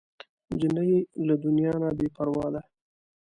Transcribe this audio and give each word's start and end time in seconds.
نجلۍ 0.51 0.91
له 1.27 1.35
دنیا 1.45 1.73
نه 1.81 1.89
بې 1.97 2.07
پروا 2.15 2.45
ده. 2.53 2.61